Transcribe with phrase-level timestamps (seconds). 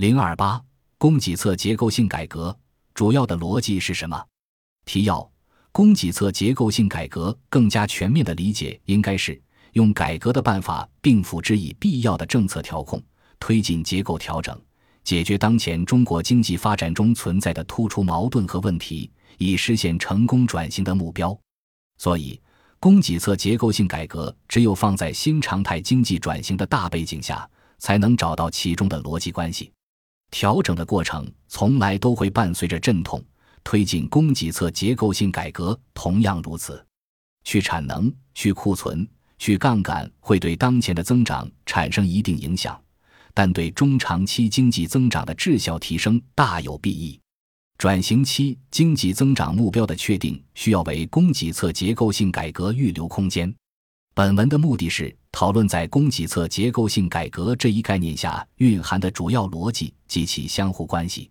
[0.00, 0.58] 零二八
[0.96, 2.58] 供给侧结构性改革
[2.94, 4.18] 主要的逻辑是什么？
[4.86, 5.30] 提要：
[5.72, 9.38] 供给侧结构性改革更加全面的理解，应该是
[9.74, 12.98] 用改革的办法，并辅之以必要的政策调控，
[13.38, 14.58] 推进结构调整，
[15.04, 21.38] 解决当前中国经济发展中存在的突出矛盾和问题，以实现成功转型的目标。
[21.98, 22.40] 所以，
[22.78, 27.46] 供给侧结构性改革只有放在新常态经济转型的大背景下，
[27.76, 29.70] 才能找到其中的逻辑关系。
[30.30, 33.22] 调整的过程从来都会伴随着阵痛，
[33.64, 36.84] 推进供给侧结构性改革同样如此。
[37.44, 39.06] 去产能、去库存、
[39.38, 42.80] 去杠杆会对当前的增长产生一定影响，
[43.32, 47.18] 但对中长期经济增长的质效提升大有裨益。
[47.78, 53.52] 转型期经济增长目标的确定，需要为供给侧结构性改革预留空间。
[54.12, 61.30] 本文的目的是讨论在供给侧结构性改革这一概念下蕴含的主要逻辑及其相互关系。